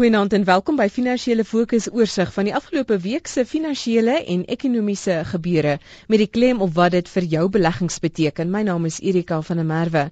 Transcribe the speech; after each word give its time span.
Goeienaand 0.00 0.32
en 0.32 0.44
welkom 0.48 0.78
by 0.80 0.86
Finansiële 0.88 1.44
Fokus 1.44 1.90
oorsig 1.92 2.30
van 2.32 2.46
die 2.48 2.54
afgelope 2.56 2.96
week 3.04 3.26
se 3.28 3.42
finansiële 3.44 4.14
en 4.34 4.46
ekonomiese 4.54 5.18
gebeure 5.28 5.74
met 6.08 6.22
die 6.22 6.28
klem 6.36 6.62
op 6.64 6.72
wat 6.78 6.94
dit 6.94 7.10
vir 7.16 7.26
jou 7.34 7.42
beleggings 7.52 8.00
beteken. 8.00 8.48
My 8.48 8.62
naam 8.64 8.88
is 8.88 8.96
Erika 9.04 9.42
van 9.44 9.60
der 9.60 9.68
Merwe. 9.68 10.06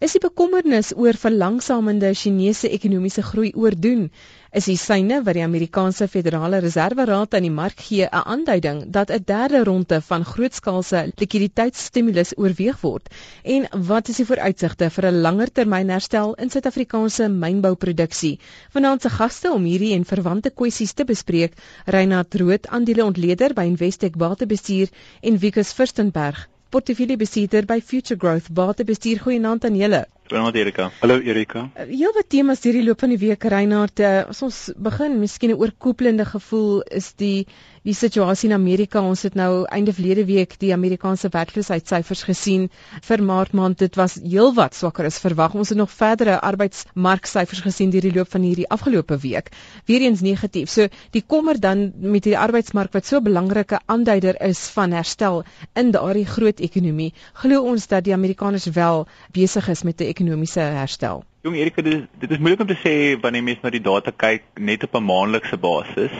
Is 0.00 0.16
die 0.16 0.22
bekommernis 0.24 0.94
oor 0.96 1.20
verlangsamende 1.26 2.14
Chinese 2.16 2.72
ekonomiese 2.72 3.26
groei 3.32 3.52
oordoen? 3.52 4.08
Is 4.48 4.64
die 4.64 4.78
syne 4.80 5.18
wat 5.26 5.36
die 5.36 5.42
Amerikaanse 5.44 6.06
Federale 6.08 6.62
Reserve 6.64 7.04
Raad 7.04 7.34
aan 7.36 7.44
die 7.44 7.52
mark 7.52 7.82
gee 7.84 8.06
'n 8.06 8.22
aanduiding 8.32 8.78
dat 8.94 9.10
'n 9.12 9.24
derde 9.30 9.60
ronde 9.64 10.00
van 10.00 10.24
grootskaalse 10.24 11.12
likwiditeitsstimulus 11.20 12.32
oorweeg 12.36 12.80
word? 12.80 13.12
En 13.44 13.68
wat 13.90 14.08
is 14.08 14.16
die 14.16 14.26
vooruitsigte 14.30 14.88
vir 14.90 15.06
'n 15.10 15.20
langer 15.20 15.52
termyn 15.52 15.90
herstel 15.90 16.34
in 16.34 16.50
Suid-Afrikaanse 16.50 17.28
mynbouproduksie? 17.28 18.40
Vanaand 18.72 19.02
se 19.02 19.10
gaste 19.10 19.52
om 19.52 19.64
hierdie 19.64 19.94
en 19.94 20.04
verwante 20.04 20.50
kwessies 20.50 20.92
te 20.92 21.04
bespreek, 21.04 21.52
Reinhard 21.84 22.34
Rood, 22.34 22.66
aandeleontleder 22.68 23.52
by 23.54 23.64
Investec 23.64 24.16
Batebestuur 24.16 24.88
en 25.20 25.38
Wikus 25.38 25.72
Furstenberg, 25.72 26.48
portefeuillebestuurder 26.70 27.66
by 27.66 27.80
Future 27.80 28.18
Growth 28.18 28.50
Batebestuur. 28.50 29.18
Goeienaand 29.18 29.64
aan 29.64 29.76
julle. 29.76 30.06
Goeienaand 30.28 30.56
Erika. 30.60 30.90
Hallo 31.00 31.14
Erika. 31.24 31.70
Uh, 31.72 31.86
heel 31.88 32.12
wat 32.12 32.26
temas 32.28 32.60
hierdie 32.60 32.82
loop 32.84 33.00
van 33.00 33.14
die 33.14 33.20
week 33.22 33.46
Reinhard, 33.48 34.02
uh, 34.04 34.26
as 34.28 34.42
ons 34.44 34.58
begin, 34.76 35.16
miskien 35.22 35.54
'n 35.54 35.60
oorkoepelende 35.62 36.26
gevoel 36.28 36.82
is 37.00 37.14
die 37.16 37.46
die 37.88 37.94
situasie 37.94 38.50
in 38.50 38.54
Amerika. 38.54 39.00
Ons 39.00 39.22
het 39.24 39.34
nou 39.38 39.64
einde 39.64 39.92
verlede 39.96 40.26
week 40.28 40.58
die 40.60 40.72
Amerikaanse 40.74 41.30
werkloosheidssyfers 41.32 42.22
gesien 42.28 42.68
vir 43.06 43.22
Maart 43.24 43.54
maand. 43.56 43.78
Dit 43.78 43.96
was 43.96 44.18
heelwat 44.20 44.74
swakker 44.76 45.06
as 45.08 45.18
verwag. 45.22 45.54
Ons 45.54 45.72
het 45.72 45.78
nog 45.78 45.90
verdere 45.90 46.40
arbeidsmarksyfers 46.40 47.62
gesien 47.64 47.90
deur 47.90 48.04
die 48.04 48.12
loop 48.12 48.28
van 48.30 48.44
hierdie 48.44 48.68
afgelope 48.68 49.18
week. 49.22 49.48
Weereens 49.86 50.20
negatief. 50.20 50.68
So 50.68 50.88
die 51.12 51.24
kommer 51.26 51.60
dan 51.60 51.92
met 51.96 52.24
hierdie 52.28 52.38
arbeidsmark 52.38 52.92
wat 52.92 53.06
so 53.06 53.16
'n 53.16 53.24
belangrike 53.24 53.80
aanduider 53.86 54.36
is 54.42 54.58
van 54.76 54.92
herstel 54.92 55.44
in 55.74 55.90
daardie 55.90 56.26
groot 56.26 56.60
ekonomie. 56.60 57.14
Glo 57.32 57.62
ons 57.62 57.86
dat 57.86 58.04
die 58.04 58.12
Amerikaners 58.12 58.66
wel 58.66 59.06
besig 59.32 59.68
is 59.68 59.82
met 59.82 60.00
'n 60.00 60.12
ekonomiese 60.18 60.60
herstel? 60.60 61.22
Jong 61.46 61.56
Erika, 61.56 61.82
dit 61.86 61.94
is, 61.94 62.06
dit 62.18 62.32
is 62.34 62.40
moeilik 62.42 62.60
om 62.64 62.66
te 62.66 62.76
sê 62.82 62.94
wanneer 63.22 63.44
mens 63.46 63.60
na 63.62 63.70
die 63.70 63.82
data 63.82 64.10
kyk 64.10 64.42
net 64.58 64.82
op 64.84 64.96
'n 64.98 65.06
maandelikse 65.06 65.56
basis, 65.56 66.14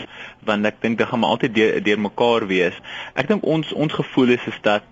want 0.46 0.66
ek 0.66 0.78
dink 0.82 0.98
dit 0.98 1.08
gaan 1.08 1.20
maar 1.20 1.34
altyd 1.34 1.54
deur, 1.54 1.82
deur 1.82 2.00
mekaar 2.00 2.46
wees. 2.46 2.76
Ek 3.14 3.28
dink 3.28 3.42
ons 3.42 3.72
ons 3.72 3.92
gevoel 3.92 4.38
is 4.38 4.46
is 4.46 4.60
dat 4.62 4.82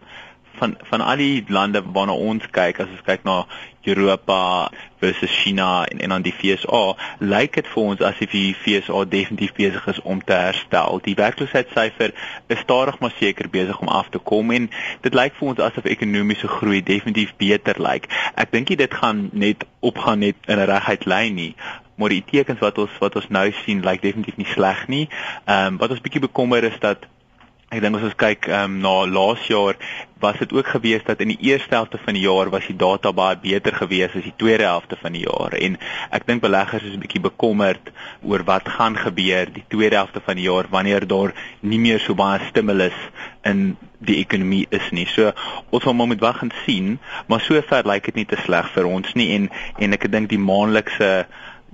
van 0.58 0.76
van 0.90 1.00
al 1.00 1.20
die 1.20 1.44
lande 1.48 1.82
waarna 1.92 2.12
ons 2.12 2.44
kyk, 2.50 2.80
as 2.80 2.92
ons 2.92 3.04
kyk 3.06 3.24
na 3.28 3.44
Europa 3.86 4.70
versus 4.98 5.30
China 5.30 5.84
en 5.84 6.00
en 6.00 6.08
dan 6.08 6.22
die 6.22 6.34
FSA, 6.34 6.82
lyk 7.18 7.54
dit 7.60 7.68
vir 7.74 7.82
ons 7.82 8.02
asof 8.08 8.32
die 8.32 8.54
FSA 8.58 9.04
definitief 9.12 9.54
besig 9.54 9.86
is 9.92 10.02
om 10.02 10.24
te 10.24 10.34
herstel. 10.34 11.00
Die 11.06 11.14
werkloosheidsyfer 11.14 12.14
is 12.46 12.62
stadig 12.64 12.98
maar 13.00 13.14
seker 13.18 13.50
besig 13.50 13.80
om 13.80 13.88
af 13.88 14.10
te 14.10 14.18
kom 14.18 14.50
en 14.50 14.70
dit 15.06 15.14
lyk 15.14 15.38
vir 15.38 15.52
ons 15.54 15.64
asof 15.70 15.86
ekonomiese 15.86 16.50
groei 16.58 16.82
definitief 16.82 17.34
beter 17.38 17.78
lyk. 17.82 18.10
Ek 18.34 18.52
dink 18.52 18.74
dit 18.76 19.00
gaan 19.00 19.28
net 19.32 19.66
opgaan 19.80 20.24
net 20.26 20.36
in 20.46 20.58
'n 20.58 20.70
reguit 20.72 21.06
lyn 21.06 21.34
nie 21.34 21.54
maar 21.96 22.12
die 22.12 22.24
tekens 22.24 22.60
wat 22.60 22.78
ons 22.78 22.92
wat 23.00 23.16
ons 23.16 23.28
nou 23.28 23.46
sien 23.64 23.80
lyk 23.84 24.02
definitief 24.02 24.36
nie 24.36 24.52
sleg 24.52 24.86
nie. 24.88 25.08
Ehm 25.44 25.66
um, 25.66 25.78
wat 25.80 25.90
ons 25.90 26.02
bietjie 26.04 26.20
bekommer 26.20 26.64
is 26.64 26.76
dat 26.80 27.06
Ek 27.74 27.80
dink 27.82 27.96
as 27.98 28.04
ons 28.06 28.14
kyk 28.14 28.46
um, 28.54 28.76
na 28.78 28.90
laas 29.10 29.42
jaar 29.50 29.74
was 30.22 30.36
dit 30.38 30.52
ook 30.54 30.68
gewees 30.70 31.02
dat 31.02 31.18
in 31.24 31.32
die 31.32 31.48
eerste 31.48 31.74
helfte 31.74 31.98
van 31.98 32.14
die 32.14 32.22
jaar 32.22 32.46
was 32.54 32.68
die 32.70 32.76
data 32.78 33.10
baie 33.10 33.34
beter 33.42 33.74
gewees 33.74 34.14
as 34.14 34.22
die 34.22 34.36
tweede 34.38 34.68
helfte 34.68 34.94
van 35.00 35.16
die 35.18 35.24
jaar 35.24 35.56
en 35.58 35.74
ek 36.14 36.28
dink 36.28 36.44
beleggers 36.44 36.86
is 36.86 36.94
'n 36.94 37.02
bietjie 37.02 37.24
bekommerd 37.24 37.90
oor 38.22 38.44
wat 38.46 38.70
gaan 38.76 38.94
gebeur 38.94 39.50
die 39.50 39.64
tweede 39.74 39.98
helfte 39.98 40.22
van 40.28 40.38
die 40.38 40.46
jaar 40.46 40.70
wanneer 40.70 41.08
daar 41.10 41.34
nie 41.60 41.80
meer 41.88 41.98
so 41.98 42.14
baie 42.14 42.38
stimulus 42.52 42.94
in 43.42 43.76
die 43.98 44.20
ekonomie 44.22 44.66
is 44.70 44.86
nie. 44.92 45.06
So 45.06 45.32
ons 45.70 45.82
gaan 45.82 45.96
maar 45.96 46.06
moet 46.06 46.22
wag 46.22 46.42
en 46.42 46.54
sien, 46.64 46.98
maar 47.26 47.40
sover 47.40 47.82
lyk 47.82 48.04
dit 48.04 48.22
nie 48.22 48.28
te 48.30 48.38
sleg 48.46 48.70
vir 48.78 48.86
ons 48.86 49.14
nie 49.14 49.34
en 49.34 49.50
en 49.78 49.92
ek 49.92 50.06
dink 50.12 50.30
die 50.30 50.38
maandelikse 50.38 51.26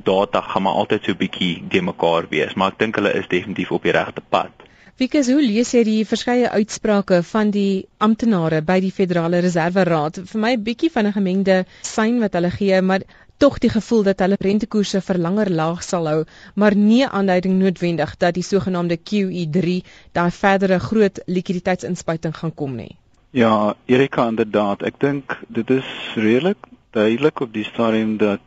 data 0.08 0.40
gaan 0.40 0.62
maar 0.62 0.80
altyd 0.82 1.04
so 1.04 1.14
bietjie 1.14 1.68
de 1.68 1.82
mekaar 1.82 2.32
wees, 2.32 2.54
maar 2.54 2.72
ek 2.72 2.78
dink 2.78 2.96
hulle 2.96 3.12
is 3.12 3.28
definitief 3.28 3.76
op 3.76 3.82
die 3.82 3.92
regte 3.92 4.24
pad. 4.24 4.71
Wieke, 5.02 5.18
hoe 5.26 5.42
lees 5.42 5.72
jy 5.74 5.80
die 5.82 6.02
verskeie 6.06 6.46
uitsprake 6.54 7.16
van 7.26 7.48
die 7.50 7.88
amptenare 8.06 8.60
by 8.62 8.76
die 8.84 8.92
Federale 8.94 9.40
Reserve 9.42 9.82
Raad? 9.88 10.20
Vir 10.30 10.40
my 10.44 10.52
'n 10.54 10.62
bietjie 10.62 10.90
van 10.94 11.08
'n 11.08 11.16
gemengde 11.16 11.56
sein 11.82 12.20
wat 12.20 12.36
hulle 12.38 12.50
gee, 12.50 12.78
maar 12.80 13.02
tog 13.36 13.58
die 13.58 13.70
gevoel 13.70 14.04
dat 14.06 14.20
hulle 14.22 14.38
rentekoerse 14.38 15.00
vir 15.00 15.18
langer 15.18 15.50
laag 15.50 15.82
sal 15.82 16.06
hou, 16.06 16.24
maar 16.54 16.76
nie 16.76 17.02
aanduiding 17.06 17.58
noodwendig 17.58 18.16
dat 18.16 18.34
die 18.34 18.46
sogenaamde 18.46 18.98
QE3 19.10 19.82
daai 20.12 20.30
verdere 20.30 20.78
groot 20.78 21.18
likwiditeitsinspuiting 21.26 22.36
gaan 22.36 22.54
kom 22.54 22.76
nie. 22.76 22.96
Ja, 23.30 23.74
Erika 23.86 24.28
inderdaad, 24.28 24.82
ek 24.82 25.00
dink 25.00 25.38
dit 25.48 25.70
is 25.70 25.88
redelik 26.14 26.58
duidelik 26.92 27.40
op 27.40 27.52
die 27.52 27.64
stadium 27.64 28.16
dat 28.18 28.40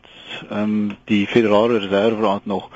ehm 0.48 0.62
um, 0.62 0.96
die 1.04 1.26
Federale 1.26 1.78
Reserve 1.78 2.22
Raad 2.22 2.46
nog 2.46 2.70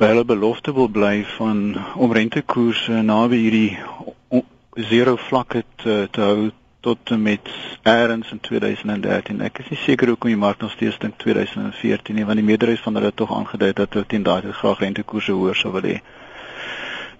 by 0.00 0.08
hulle 0.08 0.24
belofte 0.24 0.72
wil 0.72 0.88
bly 0.88 1.24
van 1.36 1.58
om 2.00 2.12
rentekoerse 2.16 3.02
naby 3.04 3.36
hierdie 3.36 4.44
zero 4.88 5.18
vlakke 5.20 5.60
te, 5.82 5.96
te 6.08 6.22
hou 6.24 6.46
tot 6.80 7.10
met 7.20 7.50
eers 7.84 8.30
in 8.32 8.40
2013. 8.40 9.42
Ek 9.44 9.60
is 9.60 9.68
nie 9.68 9.80
seker 9.82 10.08
hoekom 10.08 10.32
die 10.32 10.40
mark 10.40 10.64
nog 10.64 10.72
steeds 10.72 10.96
dink 11.02 11.18
2014 11.20 12.16
nie, 12.16 12.24
want 12.24 12.40
die 12.40 12.46
meerderheid 12.46 12.80
van 12.80 12.96
hulle 12.96 13.10
het 13.10 13.18
tog 13.20 13.34
aangedui 13.36 13.74
dat 13.76 13.92
hulle 13.92 14.08
teen 14.08 14.24
daardie 14.24 14.56
graag 14.56 14.80
rentekoerse 14.86 15.36
hoër 15.36 15.60
sou 15.60 15.74
wil 15.76 15.90
hê. 15.90 15.98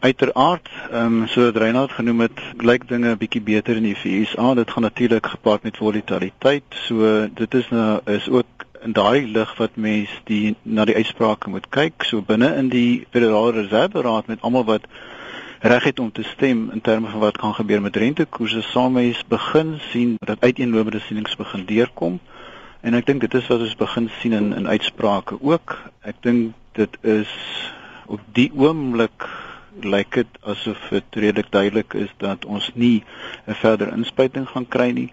Uiteraard, 0.00 0.72
ehm 0.88 1.20
um, 1.20 1.28
so 1.28 1.50
wat 1.50 1.60
Reinhard 1.60 1.92
genoem 1.92 2.24
het, 2.24 2.40
lyk 2.64 2.88
dinge 2.88 3.12
'n 3.12 3.20
bietjie 3.20 3.44
beter 3.44 3.76
in 3.76 3.90
die 3.90 3.96
VS. 3.96 4.32
Dit 4.56 4.70
gaan 4.70 4.88
natuurlik 4.88 5.26
gepaard 5.26 5.68
met 5.68 5.76
volatiliteit. 5.76 6.64
So 6.88 7.28
dit 7.28 7.54
is 7.54 7.68
nou 7.68 8.00
is 8.06 8.28
ook 8.28 8.59
in 8.82 8.92
daai 8.92 9.26
lig 9.26 9.50
wat 9.58 9.76
mens 9.76 10.10
die 10.24 10.54
na 10.62 10.84
die 10.88 10.96
uitsprake 10.96 11.50
moet 11.50 11.68
kyk. 11.74 12.04
So 12.08 12.22
binne 12.24 12.54
in 12.56 12.70
die 12.72 13.06
Federale 13.12 13.52
Reserve 13.52 14.02
Raad 14.02 14.30
met 14.32 14.42
almal 14.42 14.64
wat 14.64 14.86
reg 15.60 15.84
het 15.84 16.00
om 16.00 16.12
te 16.12 16.22
stem 16.22 16.70
in 16.72 16.80
terme 16.80 17.08
van 17.12 17.20
wat 17.20 17.36
kan 17.36 17.54
gebeur 17.54 17.82
met 17.82 17.96
rentekoerse 17.96 18.62
saam 18.62 18.96
mens 18.96 19.20
begin 19.28 19.76
sien 19.90 20.16
dat 20.18 20.40
uiteenlopende 20.40 21.00
sienings 21.00 21.36
begin 21.36 21.66
deurkom. 21.68 22.18
En 22.80 22.96
ek 22.96 23.06
dink 23.06 23.20
dit 23.20 23.34
is 23.34 23.48
wat 23.52 23.60
ons 23.60 23.76
begin 23.76 24.08
sien 24.20 24.32
in 24.32 24.52
in 24.56 24.68
uitsprake 24.68 25.36
ook. 25.40 25.76
Ek 26.00 26.16
dink 26.24 26.54
dit 26.78 26.96
is 27.04 27.32
op 28.06 28.20
die 28.32 28.48
oomblik 28.56 29.28
lyk 29.84 30.14
dit 30.22 30.38
asof 30.42 30.88
dit 30.90 31.18
redelik 31.24 31.50
duidelik 31.52 31.94
is 31.94 32.10
dat 32.18 32.44
ons 32.44 32.70
nie 32.74 33.04
'n 33.46 33.54
verdere 33.54 33.96
inspuiting 33.96 34.48
gaan 34.48 34.68
kry 34.68 34.90
nie 34.90 35.10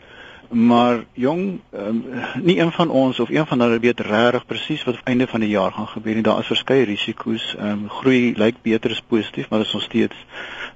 maar 0.50 1.03
jong 1.13 1.59
um, 1.74 2.03
nie 2.41 2.59
een 2.59 2.72
van 2.72 2.90
ons 2.90 3.19
of 3.19 3.30
een 3.30 3.47
van 3.47 3.59
hulle 3.59 3.80
weet 3.80 4.00
regtig 4.00 4.46
presies 4.46 4.84
wat 4.84 4.96
op 4.96 5.08
einde 5.08 5.28
van 5.28 5.40
die 5.40 5.50
jaar 5.50 5.72
gaan 5.72 5.88
gebeur 5.88 6.13
nie. 6.13 6.24
Daar 6.24 6.40
is 6.40 6.46
verskeie 6.46 6.85
risiko's. 6.85 7.56
Um, 7.59 7.90
groei 7.90 8.34
lyk 8.38 8.62
beter 8.62 8.91
is 8.91 9.02
positief 9.08 9.50
maar 9.50 9.59
is 9.59 9.74
nog 9.74 9.81
steeds 9.81 10.16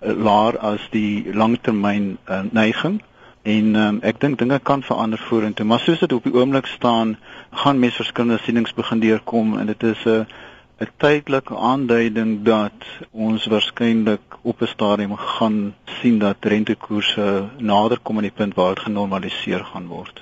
uh, 0.02 0.14
laer 0.16 0.58
as 0.59 0.88
die 0.92 1.34
langtermyn 1.34 2.18
uh, 2.30 2.42
neiging. 2.52 3.02
En 3.42 3.76
um, 3.76 4.00
ek 4.02 4.20
dink 4.20 4.38
dinge 4.40 4.59
kan 4.59 4.84
verander 4.84 5.20
vorentoe 5.30 5.66
maar 5.66 5.80
soos 5.80 6.00
dit 6.00 6.14
op 6.14 6.24
die 6.24 6.34
oomblik 6.34 6.66
staan 6.66 7.18
gaan 7.52 7.80
mes 7.80 7.96
verskillende 7.96 8.42
sienings 8.44 8.74
begin 8.74 9.00
deurkom 9.00 9.58
en 9.58 9.66
dit 9.66 9.84
is 9.84 10.06
'n 10.06 10.09
uh, 10.09 10.26
'n 10.81 10.90
tydelike 10.97 11.56
aanduiding 11.72 12.30
dat 12.46 12.86
ons 13.12 13.46
waarskynlik 13.53 14.38
op 14.42 14.62
'n 14.62 14.74
stadium 14.75 15.16
gaan 15.16 15.75
sien 16.00 16.18
dat 16.19 16.50
rentekoerse 16.53 17.28
nader 17.58 18.00
kom 18.00 18.18
aan 18.18 18.30
die 18.30 18.38
punt 18.40 18.53
waar 18.56 18.75
dit 18.75 18.84
genormaliseer 18.84 19.64
gaan 19.74 19.88
word. 19.88 20.22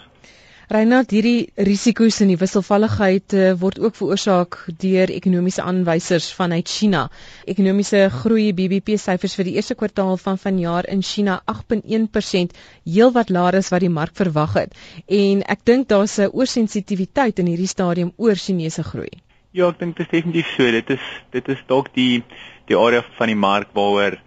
Reinhard, 0.70 1.14
hierdie 1.16 1.50
risiko's 1.68 2.20
en 2.22 2.30
die 2.30 2.38
wisselvalligheid 2.38 3.34
uh, 3.34 3.46
word 3.62 3.80
ook 3.80 3.96
veroorsaak 3.98 4.58
deur 4.84 5.10
ekonomiese 5.10 5.64
aanwysers 5.64 6.28
vanuit 6.42 6.68
China. 6.70 7.06
Ekonomiese 7.54 8.04
groei 8.18 8.52
BBP 8.54 9.00
syfers 9.02 9.38
vir 9.40 9.48
die 9.50 9.56
eerste 9.56 9.80
kwartaal 9.80 10.20
van 10.26 10.38
vanjaar 10.44 10.86
in 10.98 11.02
China 11.02 11.40
8.1%, 11.56 12.60
heelwat 12.84 13.34
laer 13.34 13.58
as 13.64 13.72
wat 13.74 13.88
die 13.88 13.96
mark 14.02 14.14
verwag 14.20 14.60
het. 14.60 14.78
En 15.08 15.42
ek 15.56 15.66
dink 15.72 15.88
daar's 15.88 16.20
'n 16.20 16.30
oorsensitiwiteit 16.30 17.40
in 17.40 17.50
hierdie 17.56 17.74
stadium 17.78 18.14
oor 18.18 18.36
Chinese 18.36 18.84
groei. 18.84 19.10
Ja, 19.50 19.72
ek 19.72 19.80
dink 19.82 19.96
dit 19.98 20.06
is 20.06 20.12
definitief 20.12 20.50
so. 20.54 20.66
Dit 20.70 20.92
is 20.94 21.06
dit 21.34 21.48
is 21.50 21.62
dalk 21.66 21.88
die 21.96 22.22
die 22.70 22.76
area 22.78 23.02
van 23.18 23.32
die 23.32 23.40
mark 23.40 23.72
waaroor 23.74 24.20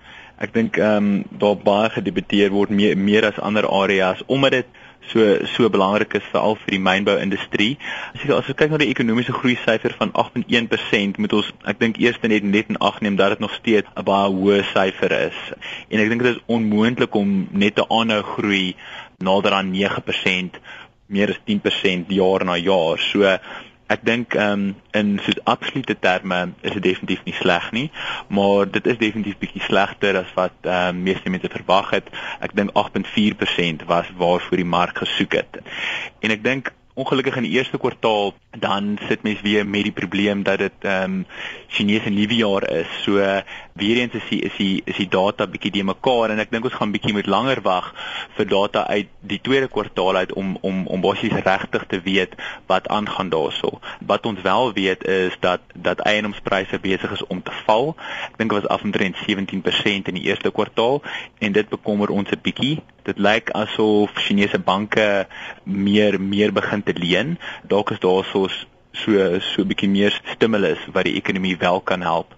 ek 0.43 0.51
dink 0.57 0.81
ehm 0.83 0.97
um, 0.99 1.39
daar 1.39 1.61
baie 1.63 1.93
gedebatteer 1.95 2.51
word 2.51 2.75
meer 2.75 2.99
meer 2.99 3.29
as 3.29 3.39
ander 3.39 3.69
areas 3.71 4.25
omdat 4.27 4.57
dit 4.57 4.81
so 5.13 5.47
so 5.53 5.71
belangrik 5.71 6.19
is 6.19 6.27
veral 6.33 6.59
vir 6.65 6.75
die 6.75 6.83
mynbou 6.89 7.17
industrie. 7.23 7.79
As 8.17 8.27
jy 8.27 8.35
as 8.35 8.51
jy 8.51 8.59
kyk 8.65 8.75
na 8.75 8.83
die 8.83 8.91
ekonomiese 8.91 9.39
groei 9.39 9.55
syfer 9.63 9.95
van 10.03 10.11
8.1%, 10.27 11.23
moet 11.23 11.39
ons 11.39 11.55
ek 11.71 11.79
dink 11.87 12.03
eers 12.03 12.19
net 12.27 12.43
net 12.43 12.75
in 12.75 12.83
ag 12.83 12.99
neem 12.99 13.23
dat 13.23 13.37
dit 13.37 13.47
nog 13.47 13.55
steeds 13.63 13.95
'n 13.95 14.09
baie 14.13 14.27
hoë 14.27 14.63
syfer 14.75 15.19
is. 15.31 15.39
En 15.87 16.03
ek 16.03 16.11
dink 16.11 16.27
dit 16.27 16.35
is 16.35 16.47
onmoontlik 16.51 17.15
om 17.15 17.47
net 17.53 17.79
te 17.79 17.87
aanhou 17.87 18.23
groei 18.35 18.75
nader 19.23 19.55
aan 19.55 19.71
9% 19.71 20.59
meer 21.07 21.31
as 21.31 21.45
10% 21.47 22.11
jaar 22.11 22.45
na 22.45 22.57
jaar. 22.57 22.99
So 22.99 23.39
Ek 23.93 24.05
dink 24.09 24.35
ehm 24.39 24.53
um, 24.53 24.75
in 24.97 25.09
soos 25.25 25.41
absolute 25.45 25.97
terme 26.01 26.39
is 26.61 26.73
dit 26.77 26.83
definitief 26.83 27.25
nie 27.27 27.35
sleg 27.37 27.71
nie, 27.77 27.89
maar 28.29 28.71
dit 28.71 28.87
is 28.87 29.01
definitief 29.01 29.41
bietjie 29.43 29.65
slegter 29.67 30.17
as 30.23 30.31
wat 30.39 30.55
ehm 30.65 30.97
um, 30.97 31.03
meeste 31.09 31.33
mense 31.33 31.51
verwag 31.53 31.91
het. 31.99 32.09
Ek 32.41 32.55
dink 32.57 32.73
8.4% 32.79 33.85
was 33.91 34.09
waarvoor 34.23 34.63
die 34.63 34.71
mark 34.77 35.03
gesoek 35.05 35.37
het. 35.41 35.61
En 36.25 36.33
ek 36.33 36.45
dink 36.47 36.73
ongelukkig 36.95 37.37
in 37.41 37.49
die 37.49 37.57
eerste 37.59 37.81
kwartaal 37.81 38.33
dan 38.59 38.99
sit 39.09 39.23
mens 39.23 39.41
weer 39.41 39.67
met 39.67 39.83
die 39.83 39.93
probleem 39.93 40.43
dat 40.43 40.59
dit 40.59 40.73
ehm 40.81 41.03
um, 41.03 41.27
Chinese 41.73 42.11
nuwe 42.11 42.35
jaar 42.35 42.71
is. 42.71 42.87
So 43.03 43.17
weer 43.73 43.97
eens 43.97 44.13
is 44.13 44.29
die 44.29 44.41
is 44.41 44.57
die 44.57 44.83
is 44.85 44.97
die 44.97 45.09
data 45.09 45.47
bietjie 45.47 45.71
de 45.71 45.85
mekaar 45.85 46.31
en 46.31 46.39
ek 46.43 46.51
dink 46.53 46.67
ons 46.69 46.77
gaan 46.77 46.93
bietjie 46.93 47.15
moet 47.17 47.27
langer 47.27 47.63
wag 47.65 47.89
vir 48.37 48.49
data 48.49 48.85
uit 48.87 49.09
die 49.21 49.41
tweede 49.41 49.69
kwartaal 49.73 50.17
uit 50.17 50.33
om 50.37 50.59
om 50.61 50.87
om 50.87 51.01
basies 51.01 51.33
regtig 51.33 51.87
te 51.89 52.01
weet 52.05 52.37
wat 52.67 52.89
aangaan 52.89 53.33
daarso. 53.33 53.81
Wat 54.07 54.27
ons 54.27 54.41
wel 54.45 54.73
weet 54.73 55.05
is 55.05 55.37
dat 55.41 55.61
dat 55.75 56.05
eiendomspryse 56.05 56.79
besig 56.79 57.13
is 57.13 57.27
om 57.27 57.43
te 57.43 57.57
val. 57.65 57.95
Ek 58.33 58.37
dink 58.37 58.53
dit 58.53 58.61
was 58.61 58.69
af 58.69 58.85
omtrent 58.85 59.17
17% 59.25 60.13
in 60.13 60.21
die 60.21 60.29
eerste 60.29 60.53
kwartaal 60.53 61.01
en 61.39 61.53
dit 61.53 61.69
bekommer 61.69 62.11
ons 62.11 62.29
'n 62.29 62.43
bietjie. 62.43 62.83
Dit 63.03 63.19
lyk 63.19 63.51
asof 63.51 64.13
Chinese 64.15 64.59
banke 64.59 65.27
meer 65.65 66.21
meer 66.21 66.53
begin 66.53 66.83
te 66.83 66.93
leen. 66.95 67.39
Dalk 67.67 67.91
is 67.91 67.99
daar 67.99 68.25
so 68.49 68.71
so 68.93 69.13
so 69.41 69.63
'n 69.63 69.69
bietjie 69.69 69.89
meer 69.89 70.13
stimulus 70.35 70.81
wat 70.93 71.05
die 71.09 71.17
ekonomie 71.21 71.57
wel 71.59 71.81
kan 71.81 72.03
help. 72.03 72.35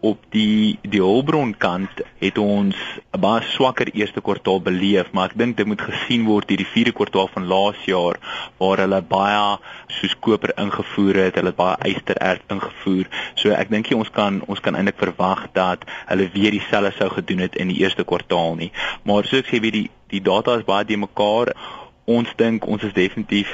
Op 0.00 0.18
die 0.30 0.78
die 0.82 1.00
hulpbron 1.02 1.56
kant 1.58 1.90
het 2.22 2.38
ons 2.38 2.76
'n 3.12 3.20
baie 3.20 3.42
swakker 3.42 3.88
eerste 3.92 4.20
kwartaal 4.20 4.60
beleef, 4.60 5.12
maar 5.12 5.30
ek 5.30 5.38
dink 5.38 5.56
dit 5.56 5.66
moet 5.66 5.80
gesien 5.80 6.24
word 6.24 6.48
hierdie 6.48 6.72
vierde 6.74 6.92
kwartaal 6.92 7.28
van 7.28 7.46
laas 7.46 7.80
jaar 7.84 8.16
waar 8.58 8.78
hulle 8.78 9.02
baie 9.02 9.58
soos 9.88 10.14
koper 10.20 10.52
ingevoer 10.56 11.14
het, 11.24 11.34
hulle 11.34 11.52
baie 11.52 11.76
ystererts 11.84 12.48
ingevoer. 12.48 13.06
So 13.34 13.50
ek 13.50 13.68
dink 13.70 13.90
ons 13.92 14.10
kan 14.10 14.42
ons 14.46 14.60
kan 14.60 14.74
eintlik 14.74 14.98
verwag 14.98 15.48
dat 15.52 15.84
hulle 16.06 16.30
weer 16.32 16.50
dieselfde 16.50 16.92
sou 16.96 17.10
gedoen 17.10 17.38
het 17.38 17.56
in 17.56 17.68
die 17.68 17.80
eerste 17.82 18.04
kwartaal 18.04 18.54
nie. 18.54 18.72
Maar 19.02 19.24
soos 19.24 19.40
ek 19.40 19.50
sê, 19.52 19.60
wie 19.60 19.70
die 19.70 19.90
die 20.08 20.22
data 20.22 20.56
is 20.56 20.64
baie 20.64 20.84
de 20.84 20.96
mekaar 20.96 21.52
ons 22.08 22.30
dink 22.40 22.66
ons 22.66 22.82
is 22.82 22.94
definitief 22.96 23.50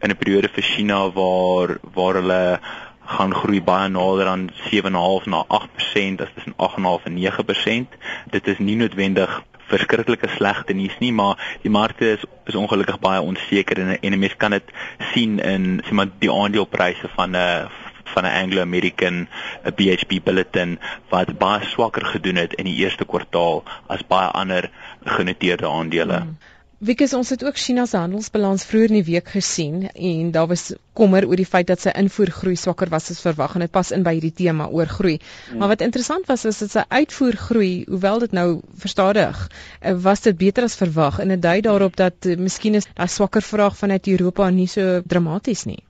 in 0.00 0.10
'n 0.10 0.16
periode 0.16 0.48
vir 0.48 0.62
China 0.62 1.10
waar 1.10 1.78
waar 1.94 2.14
hulle 2.14 2.60
gaan 3.06 3.34
groei 3.34 3.62
baie 3.62 3.88
nader 3.88 4.26
aan 4.26 4.50
7.5 4.70 5.26
na 5.26 5.44
8% 5.48 6.20
as 6.20 6.32
tussen 6.34 6.54
8.5 6.56 7.04
en 7.04 7.14
9%. 7.14 7.88
Dit 8.30 8.46
is 8.46 8.58
nie 8.58 8.76
noodwendig 8.76 9.42
verskriklike 9.70 10.28
slegte 10.36 10.72
nuus 10.72 10.94
nie, 10.98 11.12
maar 11.12 11.58
die 11.62 11.70
markte 11.70 12.12
is 12.16 12.24
is 12.46 12.54
ongelukkig 12.54 12.98
baie 13.02 13.20
onseker 13.20 13.80
en 13.82 14.00
en 14.00 14.18
mense 14.18 14.36
kan 14.36 14.54
dit 14.54 14.72
sien 15.12 15.38
in 15.38 15.82
sê 15.86 15.92
maar 15.92 16.10
die 16.18 16.32
aandelepryse 16.32 17.10
van 17.16 17.30
'n 17.30 17.34
uh, 17.34 17.66
van 18.14 18.24
'n 18.24 18.36
Anglo-American 18.42 19.28
BHP 19.76 20.22
bulletin 20.24 20.78
wat 21.10 21.38
baie 21.38 21.64
swakker 21.64 22.06
gedoen 22.06 22.36
het 22.36 22.54
in 22.54 22.64
die 22.64 22.76
eerste 22.84 23.04
kwartaal 23.04 23.64
as 23.86 24.06
baie 24.06 24.28
ander 24.28 24.70
genoteerde 25.04 25.68
aandele. 25.68 26.20
Hmm. 26.20 26.36
Wikus 26.78 27.14
ons 27.16 27.30
het 27.32 27.40
ook 27.44 27.56
China 27.56 27.86
se 27.88 27.96
handelsbalans 27.96 28.64
vroeër 28.68 28.90
in 28.92 28.98
die 28.98 29.06
week 29.06 29.30
gesien 29.32 29.86
en 29.88 30.30
daar 30.30 30.46
was 30.50 30.74
kommer 30.92 31.24
oor 31.24 31.40
die 31.40 31.48
feit 31.48 31.70
dat 31.70 31.80
sy 31.80 31.94
invoergroei 31.96 32.52
swakker 32.60 32.90
was 32.92 33.08
as 33.14 33.22
verwag 33.24 33.54
en 33.56 33.64
dit 33.64 33.72
pas 33.72 33.92
in 33.96 34.04
by 34.04 34.12
hierdie 34.18 34.34
tema 34.44 34.66
oor 34.68 34.84
groei. 34.86 35.14
Hmm. 35.48 35.62
Maar 35.62 35.72
wat 35.72 35.86
interessant 35.86 36.28
was 36.28 36.44
is 36.44 36.60
dat 36.60 36.74
sy 36.74 36.84
uitvoergroei, 36.88 37.86
hoewel 37.88 38.20
dit 38.26 38.36
nou 38.36 38.60
verstadig, 38.76 39.40
eh, 39.80 39.96
was 39.96 40.20
dit 40.20 40.36
beter 40.36 40.68
as 40.68 40.76
verwag 40.76 41.18
en 41.18 41.32
dit 41.32 41.42
dui 41.42 41.60
daarop 41.64 41.96
dat 41.96 42.28
uh, 42.28 42.36
miskien 42.36 42.76
is 42.76 42.84
daai 42.92 43.08
swakker 43.08 43.42
vraag 43.42 43.76
vanuit 43.76 44.12
Europa 44.12 44.50
nie 44.50 44.68
so 44.68 45.00
dramaties 45.00 45.64
nie. 45.64 45.80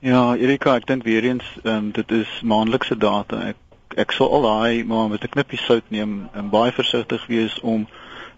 Ja, 0.00 0.36
Erika, 0.36 0.78
ek 0.80 0.88
dink 0.88 1.04
weer 1.04 1.24
eens 1.24 1.44
um, 1.64 1.92
dit 1.92 2.10
is 2.16 2.40
maandelikse 2.40 2.96
data. 2.96 3.52
Ek 3.52 3.60
ek 4.00 4.12
sal 4.16 4.30
al 4.32 4.46
daai 4.46 4.84
maar 4.88 5.08
met 5.10 5.20
'n 5.20 5.36
knippie 5.36 5.58
sout 5.58 5.84
neem 5.90 6.30
en 6.32 6.48
baie 6.48 6.72
versigtig 6.72 7.26
wees 7.26 7.60
om 7.60 7.88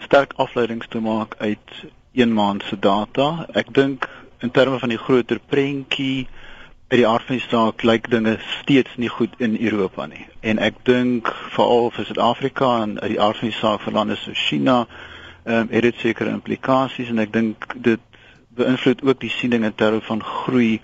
sterk 0.05 0.33
afleidings 0.37 0.89
te 0.89 1.01
maak 1.01 1.35
uit 1.39 1.75
een 2.13 2.33
maand 2.35 2.63
se 2.69 2.79
data. 2.79 3.47
Ek 3.53 3.73
dink 3.75 4.09
in 4.39 4.51
terme 4.51 4.79
van 4.79 4.89
die 4.89 5.01
groter 5.01 5.41
prentjie 5.49 6.29
uit 6.93 6.99
die 7.01 7.09
aard 7.09 7.25
van 7.25 7.39
die 7.39 7.47
saak 7.49 7.83
lyk 7.89 8.11
dinge 8.13 8.37
steeds 8.61 8.97
nie 9.01 9.09
goed 9.09 9.33
in 9.41 9.57
Europa 9.57 10.07
nie. 10.07 10.27
En 10.41 10.59
ek 10.61 10.83
dink 10.85 11.31
veral 11.55 11.89
vir 11.97 12.05
Suid-Afrika 12.05 12.73
en 12.83 12.99
uit 13.01 13.15
die 13.15 13.21
aard 13.21 13.39
van 13.41 13.49
die 13.49 13.57
saak 13.57 13.81
vir 13.87 13.97
lande 13.97 14.19
soos 14.21 14.49
China, 14.49 14.83
ehm 15.45 15.65
um, 15.65 15.71
het 15.73 15.87
dit 15.89 16.03
sekere 16.05 16.35
implikasies 16.37 17.09
en 17.09 17.23
ek 17.25 17.33
dink 17.33 17.65
dit 17.75 18.03
beïnvloed 18.55 19.01
ook 19.09 19.21
die 19.21 19.33
siening 19.33 19.65
in 19.65 19.75
terme 19.75 20.03
van 20.05 20.21
groei 20.23 20.81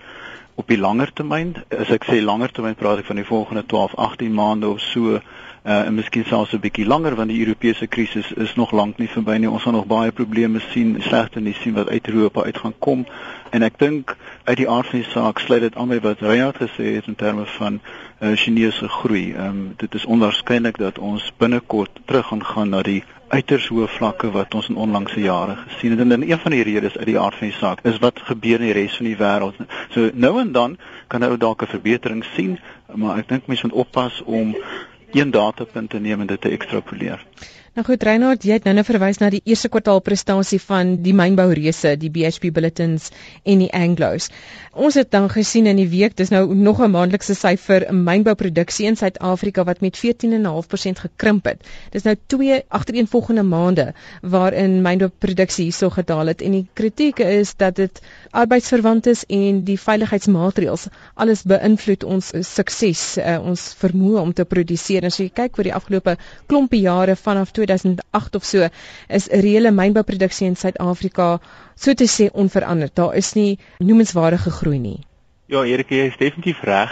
op 0.59 0.67
die 0.67 0.79
langer 0.79 1.13
termyn. 1.13 1.53
As 1.69 1.93
ek 1.93 2.09
sê 2.09 2.17
langer 2.25 2.51
termyn 2.51 2.75
praat 2.79 3.03
ek 3.03 3.11
van 3.11 3.21
die 3.21 3.27
volgende 3.27 3.63
12, 3.69 3.93
18 3.95 4.33
maande 4.33 4.67
of 4.67 4.81
so 4.81 5.21
uh, 5.63 5.85
en 5.85 5.93
miskien 5.93 6.25
selfs 6.25 6.53
'n 6.53 6.59
bietjie 6.59 6.85
langer 6.85 7.15
want 7.15 7.29
die 7.29 7.39
Europese 7.39 7.87
krisis 7.87 8.31
is 8.31 8.55
nog 8.55 8.71
lank 8.71 8.97
nie 8.97 9.09
verby 9.09 9.37
nie. 9.37 9.49
Ons 9.49 9.63
gaan 9.63 9.73
nog 9.73 9.85
baie 9.85 10.11
probleme 10.11 10.59
sien, 10.59 10.95
slegte 10.99 11.39
nuus 11.39 11.61
sien 11.61 11.73
wat 11.73 11.89
uit 11.89 12.07
Europa 12.07 12.43
uit 12.43 12.57
gaan 12.57 12.73
kom. 12.79 13.05
En 13.49 13.61
ek 13.61 13.79
dink 13.79 14.15
uit 14.43 14.57
die 14.57 14.69
aard 14.69 14.87
van 14.87 14.99
die 14.99 15.09
saak 15.09 15.39
sluit 15.39 15.61
dit 15.61 15.75
aan 15.75 15.87
by 15.87 15.99
wat 15.99 16.19
Reinhard 16.19 16.57
gesê 16.57 16.95
het 16.95 17.07
in 17.07 17.15
terme 17.15 17.45
van 17.45 17.79
uh, 18.19 18.35
Chinese 18.35 18.87
groei. 18.87 19.33
Ehm 19.33 19.47
um, 19.47 19.73
dit 19.77 19.93
is 19.93 20.05
onwaarskynlik 20.05 20.77
dat 20.77 20.99
ons 20.99 21.33
binnekort 21.37 21.89
terug 22.05 22.27
gaan 22.27 22.45
gaan 22.45 22.69
na 22.69 22.81
die 22.81 23.03
uiters 23.29 23.67
hoë 23.69 23.87
vlakke 23.87 24.31
wat 24.33 24.53
ons 24.57 24.69
in 24.69 24.75
onlangse 24.75 25.21
jare 25.21 25.55
gesien 25.67 25.91
het. 25.91 25.99
En 25.99 26.09
dan 26.09 26.21
een 26.21 26.39
van 26.39 26.51
die 26.51 26.63
redes 26.63 26.97
uit 26.97 27.05
die 27.05 27.19
aard 27.19 27.35
van 27.35 27.47
die 27.47 27.57
saak 27.57 27.83
is 27.83 27.99
wat 28.01 28.21
gebeur 28.29 28.59
in 28.59 28.71
die 28.71 28.77
res 28.77 28.97
van 28.97 29.05
die 29.05 29.17
wêreld. 29.17 29.59
So 29.93 30.09
nou 30.13 30.39
en 30.41 30.51
dan 30.51 30.77
kan 31.07 31.23
ou 31.23 31.37
dalk 31.37 31.61
'n 31.61 31.73
verbetering 31.75 32.25
sien, 32.35 32.59
maar 32.95 33.17
ek 33.17 33.27
dink 33.27 33.47
mense 33.47 33.67
moet 33.67 33.75
oppas 33.75 34.21
om 34.25 34.55
een 35.11 35.31
datapunt 35.31 35.89
te 35.89 35.99
neem 35.99 36.19
en 36.19 36.27
dit 36.27 36.41
te 36.41 36.49
ekstrapoleer. 36.49 37.25
Nou 37.79 37.87
goed 37.87 38.01
Reinhard, 38.03 38.43
jy 38.43 38.57
het 38.57 38.65
nou-nou 38.67 38.83
verwys 38.83 39.21
na 39.21 39.29
die 39.31 39.39
eerste 39.47 39.69
kwartaal 39.71 40.01
prestasie 40.03 40.57
van 40.59 40.97
die 40.99 41.13
mynboureuse, 41.15 41.93
die 41.95 42.09
BHP 42.11 42.49
Bulletins 42.51 43.05
en 43.47 43.61
die 43.63 43.69
Anglos. 43.71 44.25
Ons 44.75 44.97
het 44.99 45.07
dan 45.15 45.29
gesien 45.31 45.69
in 45.71 45.79
die 45.79 45.87
week, 45.87 46.17
dis 46.19 46.27
nou 46.33 46.41
nog 46.55 46.81
'n 46.83 46.91
maandelikse 46.91 47.35
syfer, 47.39 47.85
mynbouproduksie 47.93 48.85
in 48.87 48.97
Suid-Afrika 48.99 49.63
wat 49.63 49.79
met 49.79 49.95
14.5% 49.95 50.99
gekrimp 50.99 51.45
het. 51.45 51.63
Dis 51.91 52.03
nou 52.03 52.15
twee 52.27 52.61
agtereenvolgende 52.67 53.43
maande 53.43 53.93
waarin 54.21 54.81
mynbouproduksie 54.81 55.63
hierso 55.63 55.89
gedaal 55.89 56.27
het 56.27 56.41
en 56.41 56.51
die 56.51 56.67
kritiek 56.73 57.19
is 57.19 57.55
dat 57.55 57.75
dit 57.75 58.01
arbeidsverwant 58.31 59.07
is 59.07 59.23
en 59.27 59.63
die 59.63 59.79
veiligheidsmaatreëls 59.79 60.87
alles 61.15 61.43
beïnvloed 61.43 62.03
ons 62.03 62.31
sukses, 62.41 63.17
uh, 63.17 63.39
ons 63.41 63.73
vermoë 63.73 64.19
om 64.19 64.33
te 64.33 64.43
produseer. 64.45 65.05
As 65.05 65.17
jy 65.17 65.29
kyk 65.29 65.57
oor 65.57 65.63
die 65.63 65.73
afgelope 65.73 66.17
klompie 66.45 66.81
jare 66.81 67.15
vanaf 67.15 67.51
2008 67.69 68.39
of 68.41 68.47
so 68.51 68.69
is 69.19 69.29
reële 69.45 69.71
mynbouproduksie 69.71 70.49
in 70.49 70.57
Suid-Afrika 70.57 71.35
so 71.75 71.93
te 71.93 72.09
sê 72.09 72.31
onveranderd. 72.33 72.95
Daar 72.95 73.15
is 73.15 73.35
nie 73.37 73.59
noemenswaardige 73.77 74.57
groei 74.61 74.79
nie. 74.79 74.99
Ja, 75.49 75.63
Erik, 75.65 75.89
jy 75.89 76.03
is 76.11 76.17
definitief 76.19 76.59
reg. 76.61 76.91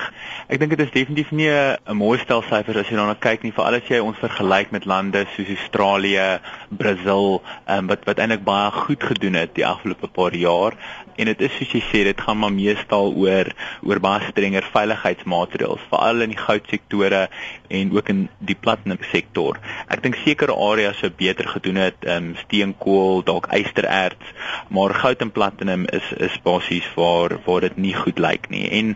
Ek 0.49 0.57
dink 0.57 0.71
dit 0.73 0.79
is 0.81 0.89
definitief 0.89 1.29
nie 1.29 1.51
'n 1.51 1.93
mooi 1.93 2.17
stel 2.17 2.41
syfers 2.41 2.79
as 2.81 2.87
jy 2.89 2.95
daarna 2.97 3.13
kyk 3.13 3.43
nie, 3.43 3.51
veral 3.53 3.77
as 3.77 3.85
jy 3.85 3.99
ons 4.01 4.17
vergelyk 4.17 4.71
met 4.73 4.87
lande 4.89 5.27
soos 5.35 5.51
Australië, 5.53 6.39
Brasil, 6.71 7.37
um, 7.67 7.85
wat 7.87 8.07
wat 8.09 8.17
eintlik 8.17 8.43
baie 8.43 8.71
goed 8.71 9.03
gedoen 9.03 9.37
het 9.37 9.53
die 9.53 9.65
afgelope 9.65 10.07
paar 10.07 10.33
jaar. 10.33 10.73
En 11.17 11.25
dit 11.29 11.41
is 11.41 11.53
soos 11.53 11.71
jy 11.71 11.83
sê, 11.85 12.03
dit 12.09 12.19
gaan 12.25 12.39
maar 12.39 12.51
meestal 12.51 13.13
oor 13.13 13.53
oor 13.83 13.99
baie 13.99 14.25
strenger 14.31 14.65
veiligheidsmaatreëls, 14.73 15.85
veral 15.93 16.25
in 16.25 16.33
die 16.33 16.41
goudsektore 16.41 17.27
en 17.67 17.91
ook 17.95 18.09
in 18.09 18.27
die 18.39 18.55
platinum 18.55 18.99
sektor. 19.11 19.59
Ek 19.87 20.03
dink 20.03 20.19
sekere 20.23 20.55
areas 20.55 20.99
sou 21.01 21.09
beter 21.09 21.47
gedoen 21.47 21.81
het, 21.87 21.97
ehm 22.05 22.31
um, 22.31 22.35
steenkool, 22.43 23.23
dalk 23.23 23.49
ystererts, 23.55 24.35
maar 24.69 24.93
goud 24.93 25.21
en 25.21 25.31
platinum 25.31 25.85
is 25.85 26.13
is 26.17 26.37
basies 26.43 26.87
waar 26.95 27.39
waar 27.45 27.61
dit 27.61 27.77
nie 27.77 27.93
goed 27.93 28.19
lyk 28.19 28.49
nie. 28.49 28.69
En 28.69 28.95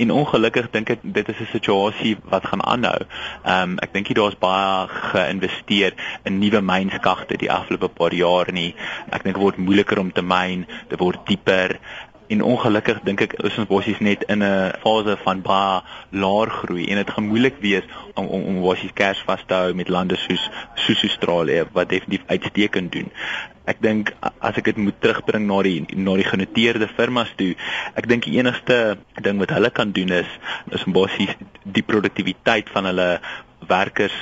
En 0.00 0.10
ongelukkig 0.16 0.70
dink 0.72 0.88
ek 0.94 1.02
dit 1.02 1.28
is 1.28 1.40
'n 1.40 1.52
situasie 1.52 2.16
wat 2.32 2.46
gaan 2.48 2.62
aanhou. 2.64 3.00
Ehm 3.44 3.70
um, 3.70 3.78
ek 3.84 3.92
dink 3.92 4.08
jy 4.08 4.14
daar's 4.16 4.38
baie 4.40 4.88
geïnvesteer 4.88 5.92
in 6.24 6.38
nuwe 6.38 6.60
mynskagte 6.60 7.36
die 7.36 7.52
afgelope 7.52 7.88
paar 7.88 8.14
jaar 8.16 8.48
nie. 8.52 8.74
Ek 9.12 9.22
dink 9.22 9.36
word 9.36 9.60
moeiliker 9.60 9.98
om 9.98 10.12
te 10.12 10.22
myn, 10.22 10.64
dit 10.88 10.98
word 10.98 11.20
dieper 11.26 11.76
en 12.30 12.42
ongelukkig 12.46 13.00
dink 13.06 13.24
ek 13.26 13.32
is 13.48 13.56
ons 13.58 13.68
bossies 13.70 13.98
net 14.06 14.22
in 14.32 14.42
'n 14.46 14.72
fase 14.82 15.16
van 15.24 15.42
baie 15.42 15.82
laer 16.22 16.50
groei. 16.60 16.86
En 16.86 16.96
dit 17.02 17.10
gaan 17.10 17.26
moeilik 17.26 17.56
wees 17.60 17.86
om 18.14 18.26
om, 18.26 18.42
om 18.50 18.60
bossies 18.62 18.94
kers 18.94 19.22
vas 19.26 19.42
te 19.46 19.54
hou 19.54 19.74
met 19.74 19.88
lande 19.88 20.16
soos 20.16 20.50
soos 20.74 21.02
Australië 21.08 21.64
wat 21.72 21.88
definitief 21.88 22.26
uitstekend 22.26 22.92
doen. 22.92 23.10
Ek 23.66 23.82
dink 23.82 24.14
as 24.38 24.56
ek 24.56 24.64
dit 24.64 24.76
moet 24.76 25.00
terugbring 25.00 25.46
na 25.46 25.62
die 25.62 25.84
na 25.96 26.14
die 26.14 26.30
genoteerde 26.30 26.88
firmas 26.88 27.34
toe, 27.36 27.54
ek 27.94 28.08
dink 28.08 28.24
die 28.24 28.38
enigste 28.38 28.98
ding 29.22 29.38
wat 29.38 29.50
hulle 29.50 29.70
kan 29.70 29.92
doen 29.92 30.10
is 30.22 30.30
is 30.70 30.86
om 30.86 30.92
basies 30.92 31.34
die 31.64 31.82
produktiwiteit 31.82 32.70
van 32.70 32.84
hulle 32.84 33.10
werkers 33.68 34.16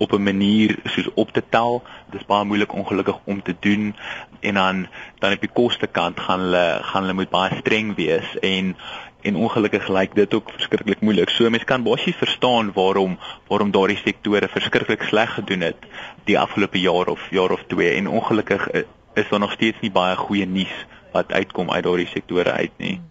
op 0.00 0.12
'n 0.12 0.22
manier 0.22 0.78
soos 0.84 1.08
op 1.14 1.32
te 1.32 1.42
tel. 1.48 1.82
Dit 2.10 2.20
is 2.20 2.26
baie 2.26 2.44
moeilik 2.44 2.72
ongelukkig 2.72 3.18
om 3.24 3.42
te 3.42 3.56
doen 3.60 3.94
en 4.40 4.54
dan 4.54 4.86
dan 5.18 5.32
op 5.32 5.40
die 5.40 5.52
koste 5.52 5.86
kant 5.86 6.20
gaan 6.20 6.40
hulle 6.40 6.78
gaan 6.82 7.02
hulle 7.02 7.18
moet 7.20 7.30
baie 7.30 7.56
streng 7.56 7.94
wees 7.96 8.38
en 8.38 8.76
en 9.22 9.36
ongelukkig 9.36 9.88
lyk 9.88 10.14
dit 10.14 10.34
ook 10.34 10.50
verskriklik 10.50 11.00
moeilik. 11.00 11.28
So 11.28 11.50
mense 11.50 11.66
kan 11.66 11.82
basies 11.82 12.16
verstaan 12.16 12.72
waarom 12.72 13.18
waarom 13.48 13.70
daardie 13.70 14.00
sektore 14.04 14.48
verskriklik 14.48 15.02
sleg 15.02 15.34
gedoen 15.34 15.60
het 15.60 15.76
die 16.24 16.38
afgelope 16.38 16.80
jaar 16.80 17.06
of 17.06 17.30
jaar 17.30 17.50
of 17.50 17.64
twee 17.66 17.94
en 17.94 18.08
ongelukkig 18.08 18.68
eh, 18.68 18.82
is 19.14 19.28
daar 19.28 19.40
nog 19.40 19.52
steeds 19.52 19.80
nie 19.80 19.90
baie 19.90 20.16
goeie 20.16 20.46
nuus 20.46 20.86
wat 21.12 21.32
uitkom 21.32 21.70
uit 21.70 21.84
daardie 21.84 22.06
sektore 22.06 22.52
uit 22.52 22.72
nie. 22.76 23.09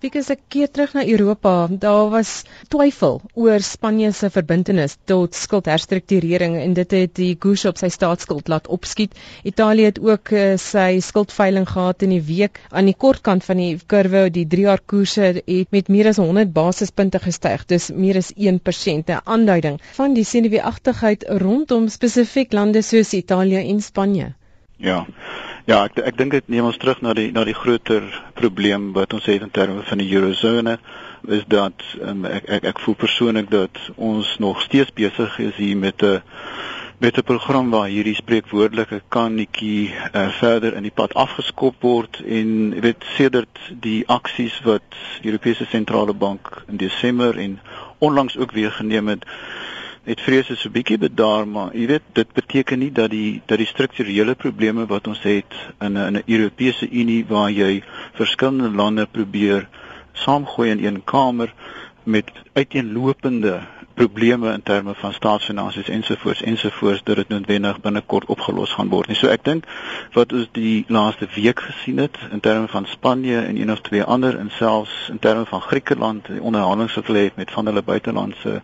Wieke 0.00 0.22
se 0.24 0.32
keer 0.48 0.70
terug 0.72 0.94
na 0.96 1.02
Europa, 1.04 1.66
daar 1.70 2.06
was 2.08 2.30
twyfel 2.72 3.18
oor 3.36 3.60
Spanje 3.60 4.12
se 4.16 4.30
verbintenis 4.32 4.94
tot 5.04 5.34
skuldherstrukturering 5.36 6.54
en 6.56 6.72
dit 6.78 6.94
het 6.96 7.12
die 7.18 7.34
koers 7.36 7.66
op 7.68 7.76
sy 7.76 7.90
staatsskuld 7.92 8.48
laat 8.48 8.70
opskiet. 8.72 9.18
Italië 9.44 9.90
het 9.90 10.00
ook 10.00 10.32
uh, 10.32 10.46
sy 10.56 11.02
skuldveiling 11.04 11.68
gehad 11.68 12.06
in 12.08 12.14
die 12.16 12.22
week 12.30 12.62
aan 12.70 12.88
die 12.88 12.96
kortkant 12.96 13.44
van 13.44 13.60
die 13.60 13.76
kurwe, 13.92 14.24
die 14.32 14.46
3 14.56 14.66
jaar 14.70 14.80
koerse 14.94 15.28
het 15.36 15.76
met 15.76 15.92
meer 15.92 16.08
as 16.14 16.22
100 16.24 16.56
basispunte 16.56 17.20
gestyg, 17.20 17.68
dis 17.68 17.90
meer 17.92 18.22
as 18.24 18.32
1%, 18.32 19.12
'n 19.12 19.20
aanduiding 19.36 19.76
van 20.00 20.16
die 20.16 20.24
senuweeagtigheid 20.24 21.28
rondom 21.44 21.92
spesifiek 21.92 22.56
lande 22.56 22.80
soos 22.80 23.12
Italië 23.12 23.68
en 23.68 23.84
Spanje. 23.84 24.32
Ja. 24.80 25.04
Ja, 25.70 25.84
ek 25.86 26.00
ek 26.02 26.16
dink 26.18 26.32
dit 26.34 26.48
neem 26.50 26.66
ons 26.66 26.78
terug 26.82 26.98
na 27.04 27.12
die 27.14 27.28
na 27.30 27.44
die 27.46 27.54
groter 27.54 28.02
probleem 28.34 28.88
wat 28.96 29.12
ons 29.14 29.28
het 29.30 29.44
in 29.46 29.52
terme 29.54 29.84
van 29.86 30.00
die 30.02 30.08
eurozone 30.16 30.72
is 31.36 31.44
dat 31.54 31.84
um, 32.02 32.24
ek 32.26 32.48
ek 32.56 32.66
ek 32.72 32.80
voel 32.82 32.96
persoonlik 32.98 33.52
dat 33.52 33.78
ons 33.94 34.32
nog 34.42 34.64
steeds 34.64 34.90
besig 34.96 35.36
is 35.44 35.54
hier 35.62 35.78
met 35.78 36.02
'n 36.02 36.18
met 36.98 37.20
'n 37.22 37.28
program 37.28 37.70
waar 37.70 37.86
hierdie 37.86 38.16
spreekwoordelike 38.18 39.02
kannetjie 39.14 39.94
uh, 39.94 40.26
verder 40.40 40.74
in 40.74 40.88
die 40.88 40.96
pad 41.00 41.14
afgeskop 41.14 41.78
word 41.86 42.18
en 42.26 42.74
jy 42.74 42.82
weet 42.88 43.06
sedert 43.14 43.62
die 43.86 44.02
aksies 44.08 44.58
wat 44.66 44.98
die 45.22 45.30
Europese 45.30 45.70
sentrale 45.70 46.14
bank 46.26 46.64
in 46.66 46.82
Desember 46.82 47.38
en 47.38 47.60
onlangs 47.98 48.36
ook 48.36 48.52
weer 48.58 48.72
geneem 48.72 49.08
het 49.08 49.22
het 50.04 50.20
vrese 50.20 50.56
so 50.56 50.70
bietjie 50.72 50.98
bedaar 50.98 51.48
maar 51.48 51.74
jy 51.76 51.86
weet 51.86 52.06
dit 52.16 52.32
beteken 52.32 52.78
nie 52.78 52.90
dat 52.92 53.10
die 53.12 53.42
dat 53.46 53.58
die 53.60 53.66
strukturele 53.68 54.34
probleme 54.34 54.86
wat 54.88 55.06
ons 55.06 55.20
het 55.22 55.56
in 55.80 55.92
'n 55.98 56.06
in 56.06 56.16
'n 56.16 56.22
Europese 56.26 56.88
Unie 56.90 57.24
waar 57.28 57.50
jy 57.50 57.82
verskillende 58.14 58.70
lande 58.70 59.06
probeer 59.06 59.68
saamgooi 60.12 60.70
in 60.70 60.84
een 60.84 61.04
kamer 61.04 61.52
met 62.04 62.32
uiteenlopende 62.52 63.60
probleme 64.00 64.52
in 64.52 64.62
terme 64.62 64.94
van 64.94 65.12
staatsfinansies 65.12 65.88
ensovoorts 65.88 66.42
ensovoorts 66.42 67.02
dat 67.04 67.16
dit 67.16 67.28
noodwendig 67.28 67.80
binnekort 67.80 68.28
opgelos 68.34 68.72
gaan 68.72 68.88
word 68.88 69.10
nie. 69.12 69.16
So 69.18 69.28
ek 69.28 69.44
dink 69.44 69.66
wat 70.16 70.32
ons 70.32 70.48
die 70.56 70.84
laaste 70.88 71.28
week 71.34 71.60
gesien 71.60 72.00
het 72.00 72.16
in 72.30 72.40
terme 72.40 72.68
van 72.72 72.86
Spanje 72.88 73.40
en 73.40 73.60
een 73.60 73.72
of 73.72 73.82
twee 73.88 74.02
ander 74.02 74.38
en 74.38 74.48
selfs 74.56 75.08
in 75.12 75.18
terme 75.18 75.44
van 75.46 75.60
Griekeland, 75.60 76.32
die 76.32 76.40
onderhandelinge 76.40 76.96
wat 76.96 77.10
hulle 77.12 77.26
het 77.28 77.36
met 77.36 77.50
van 77.50 77.66
hulle 77.66 77.82
buitelandse 77.82 78.62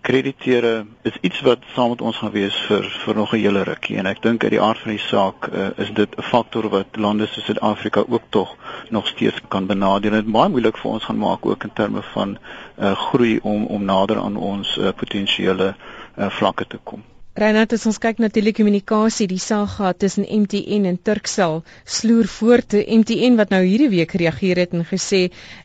krediteure 0.00 0.86
is 1.02 1.18
iets 1.20 1.40
wat 1.46 1.58
saam 1.74 1.88
met 1.94 2.02
ons 2.02 2.16
gaan 2.16 2.34
wees 2.34 2.56
vir 2.66 2.88
vir 3.04 3.14
nog 3.14 3.32
'n 3.34 3.42
hele 3.44 3.62
rukkie 3.62 3.96
en 3.98 4.06
ek 4.06 4.22
dink 4.22 4.42
uit 4.42 4.50
die 4.50 4.60
aard 4.60 4.78
van 4.78 4.90
die 4.90 5.04
saak 5.06 5.48
uh, 5.52 5.68
is 5.76 5.90
dit 5.94 6.16
'n 6.16 6.22
faktor 6.22 6.68
wat 6.68 6.96
lande 6.96 7.26
soos 7.26 7.44
Suid-Afrika 7.44 8.04
ook 8.08 8.22
tog 8.28 8.56
nog 8.90 9.06
steeds 9.06 9.40
kan 9.48 9.66
benadeel 9.66 10.12
en 10.12 10.24
dit 10.24 10.32
baie 10.32 10.48
moeilik 10.48 10.76
vir 10.76 10.90
ons 10.90 11.04
gaan 11.04 11.18
maak 11.18 11.46
ook 11.46 11.64
in 11.64 11.72
terme 11.74 12.02
van 12.02 12.38
uh, 12.78 12.92
groei 12.92 13.38
om 13.42 13.66
om 13.66 13.84
nader 13.84 14.18
aan 14.18 14.36
ons 14.36 14.71
uh, 14.78 14.92
potensiële 14.96 15.72
uh, 15.74 16.30
vlakke 16.30 16.66
te 16.66 16.78
kom. 16.84 17.02
Reinhard, 17.32 17.72
as 17.72 17.86
ons 17.88 17.96
kyk 17.96 18.18
na 18.20 18.28
telekommunikasie, 18.28 19.24
die 19.30 19.40
saga 19.40 19.94
tussen 19.96 20.26
MTN 20.28 20.84
en 20.84 20.98
Turkcell 21.00 21.62
sloer 21.94 22.26
voort. 22.28 22.74
MTN 22.76 23.38
wat 23.38 23.54
nou 23.54 23.62
hierdie 23.64 23.88
week 23.88 24.10
reageer 24.20 24.58
het 24.60 24.74
en 24.76 24.84
gesê 24.84 25.20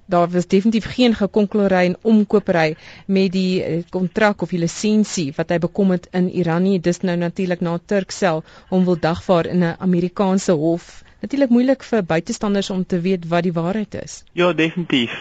daar 0.08 0.30
was 0.32 0.48
definitief 0.48 0.86
geen 0.94 1.18
gekonkludery 1.20 1.82
en 1.90 1.98
omkopery 2.08 2.78
met 3.12 3.34
die 3.34 3.64
eh, 3.64 3.82
kontrak 3.92 4.46
of 4.46 4.54
die 4.56 4.62
lisensie 4.62 5.34
wat 5.36 5.52
hy 5.52 5.58
bekom 5.66 5.92
het 5.92 6.08
in 6.16 6.30
Iran 6.32 6.64
nie. 6.64 6.80
Dis 6.80 7.04
nou 7.04 7.18
natuurlik 7.20 7.60
na 7.60 7.76
Turkcell 7.84 8.40
om 8.72 8.86
wil 8.88 9.00
dagvaar 9.04 9.52
in 9.52 9.66
'n 9.68 9.76
Amerikaanse 9.90 10.56
hof. 10.56 11.04
Natuurlik 11.20 11.50
moeilik 11.50 11.84
vir 11.84 12.04
buitestanders 12.04 12.70
om 12.70 12.86
te 12.86 13.02
weet 13.02 13.28
wat 13.28 13.44
die 13.44 13.54
waarheid 13.54 14.00
is. 14.06 14.24
Ja, 14.32 14.54
definitief. 14.54 15.12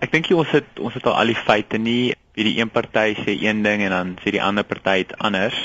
Ek 0.00 0.12
dink 0.12 0.28
jy 0.28 0.36
ons 0.36 0.52
het 0.52 0.68
ons 0.78 0.94
het 0.94 1.06
al 1.06 1.16
al 1.16 1.32
die 1.32 1.40
feite 1.46 1.78
nie 1.78 2.12
wie 2.34 2.44
die 2.44 2.58
een 2.60 2.70
party 2.70 3.14
sê 3.24 3.36
een 3.46 3.62
ding 3.62 3.82
en 3.86 3.90
dan 3.94 4.14
sê 4.22 4.34
die 4.34 4.42
ander 4.42 4.64
party 4.64 5.04
iets 5.04 5.18
anders 5.18 5.58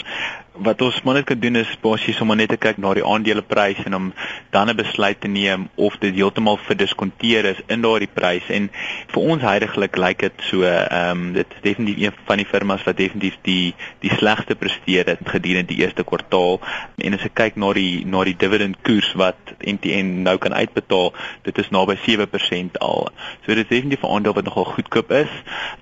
wat 0.53 0.82
ons 0.82 1.01
maar 1.03 1.13
net 1.13 1.25
kan 1.29 1.39
doen 1.39 1.56
is 1.56 1.70
basies 1.82 2.20
om 2.22 2.34
net 2.36 2.50
te 2.51 2.58
kyk 2.60 2.79
na 2.82 2.91
die 2.98 3.06
aandelepryse 3.06 3.86
en 3.88 3.96
om 3.96 4.08
dan 4.51 4.70
'n 4.70 4.75
besluit 4.75 5.22
te 5.22 5.27
neem 5.27 5.70
of 5.75 5.98
dit 5.98 6.15
heeltemal 6.15 6.58
verdiskonteer 6.58 7.46
is 7.46 7.62
in 7.68 7.82
daardie 7.82 8.10
prys. 8.13 8.50
En 8.50 8.70
vir 9.08 9.22
ons 9.22 9.41
heidaglik 9.41 9.96
lyk 9.96 10.20
dit 10.20 10.34
so 10.50 10.63
ehm 10.63 11.12
um, 11.12 11.34
dit 11.34 11.48
is 11.56 11.62
definitief 11.62 11.98
een 12.03 12.13
van 12.25 12.38
die 12.38 12.46
firmas 12.46 12.84
wat 12.84 12.98
definitief 12.98 13.38
die 13.41 13.75
die 14.00 14.12
slegste 14.18 14.56
presteer 14.56 15.06
het 15.06 15.20
gedurende 15.24 15.74
die 15.74 15.82
eerste 15.84 16.03
kwartaal. 16.03 16.60
En 16.98 17.13
as 17.13 17.24
ek 17.24 17.34
kyk 17.34 17.56
na 17.56 17.74
die 17.74 18.06
na 18.06 18.24
die 18.24 18.36
dividend 18.38 18.77
koers 18.82 19.13
wat 19.13 19.38
MTN 19.60 20.24
nou 20.24 20.38
kan 20.38 20.53
uitbetaal 20.53 21.13
dit 21.44 21.58
is 21.58 21.70
naby 21.70 21.96
7% 21.96 22.77
al. 22.79 23.10
So 23.46 23.56
dit 23.56 23.58
is 23.58 23.70
definitief 23.70 24.03
'n 24.03 24.13
aandeel 24.15 24.34
wat 24.34 24.46
nogal 24.46 24.65
goedkoop 24.65 25.12
is. 25.12 25.32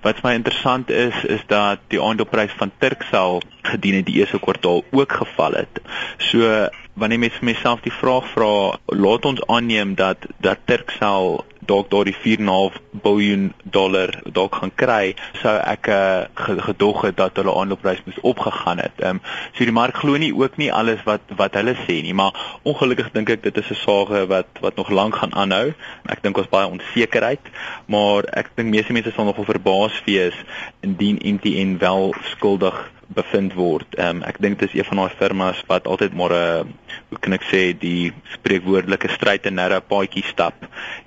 Wat 0.02 0.20
vir 0.20 0.30
my 0.30 0.34
interessant 0.34 0.90
is 0.90 1.24
is 1.24 1.40
dat 1.46 1.78
die 1.88 2.00
aandeleprys 2.00 2.52
van 2.56 2.70
Turkcell 2.78 3.40
gedurende 3.62 4.10
die 4.10 4.20
eerste 4.20 4.38
kwartaal 4.38 4.67
ook 4.90 5.12
geval 5.22 5.52
het. 5.62 5.82
So 6.30 6.68
wanneer 6.98 7.18
mens 7.18 7.36
vir 7.38 7.48
myself 7.52 7.84
die 7.84 7.94
vraag 7.94 8.26
vra, 8.34 8.78
laat 8.86 9.28
ons 9.28 9.44
aanneem 9.46 9.94
dat 9.98 10.26
dat 10.42 10.66
Turkcell 10.66 11.38
dalk 11.68 11.90
daardie 11.92 12.16
4.5 12.16 12.78
miljard 13.02 13.52
dollar 13.76 14.12
dalk 14.32 14.56
gaan 14.60 14.72
kry, 14.80 15.14
sou 15.42 15.54
ek 15.58 15.90
uh, 15.92 16.24
gedog 16.64 17.02
het 17.04 17.18
dat 17.18 17.36
hulle 17.40 17.54
aanloopprys 17.60 18.00
moes 18.06 18.20
opgegaan 18.32 18.82
het. 18.82 18.96
Ehm 19.02 19.18
um, 19.18 19.22
so 19.52 19.66
die 19.68 19.74
mark 19.74 19.98
glo 20.00 20.16
nie 20.20 20.32
ook 20.34 20.56
nie 20.60 20.70
alles 20.72 21.02
wat 21.08 21.34
wat 21.40 21.58
hulle 21.58 21.76
sê 21.84 22.00
nie, 22.04 22.16
maar 22.16 22.36
ongelukkig 22.68 23.12
dink 23.14 23.32
ek 23.36 23.44
dit 23.44 23.62
is 23.62 23.70
'n 23.70 23.80
saak 23.84 24.14
wat 24.32 24.62
wat 24.64 24.76
nog 24.80 24.90
lank 24.90 25.20
gaan 25.20 25.34
aanhou. 25.34 25.74
Ek 26.08 26.22
dink 26.22 26.38
ons 26.38 26.48
baie 26.48 26.66
onsekerheid, 26.66 27.44
maar 27.86 28.24
ek 28.32 28.54
dink 28.56 28.72
meeste 28.72 28.92
mense 28.92 29.12
sal 29.12 29.28
nogal 29.28 29.44
verbaas 29.44 30.02
wees 30.06 30.36
indien 30.80 31.20
MTN 31.20 31.76
wel 31.78 32.14
skuldig 32.32 32.97
bevind 33.08 33.54
word. 33.54 33.94
Ehm 33.96 34.20
um, 34.20 34.22
ek 34.28 34.40
dink 34.44 34.58
dit 34.58 34.68
is 34.68 34.78
een 34.78 34.88
van 34.90 35.02
daai 35.02 35.16
firmas 35.20 35.62
wat 35.66 35.86
altyd 35.86 36.14
maar 36.14 36.32
'n 36.32 36.66
uh, 36.66 36.98
hoe 37.08 37.18
kan 37.18 37.32
ek 37.32 37.44
sê 37.52 37.62
die 37.78 38.12
spreekwoordelike 38.34 39.08
stryd 39.08 39.46
en 39.46 39.54
narre 39.54 39.80
paadjie 39.80 40.24
stap 40.24 40.54